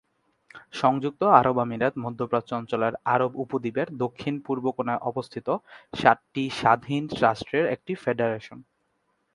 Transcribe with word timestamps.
সংযুক্ত 0.73 1.21
আরব 1.39 1.55
আমিরাত 1.59 1.93
মধ্যপ্রাচ্য 1.97 2.51
অঞ্চলের 2.55 2.93
আরব 3.05 3.31
উপদ্বীপের 3.43 3.87
দক্ষিণ-পূর্ব 4.03 4.65
কোনায় 4.77 5.03
অবস্থিত 5.03 5.47
সাতটি 5.93 6.43
স্বাধীন 6.59 7.03
রাষ্ট্রের 7.23 7.65
একটি 7.75 7.93
ফেডারেশন। 7.95 8.57